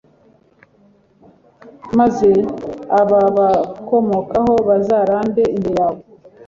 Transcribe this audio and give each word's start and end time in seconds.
maze 1.99 2.31
ababakomokaho 3.01 4.53
bazarambe 4.67 5.43
imbere 5.55 5.73
yawe. 5.79 5.99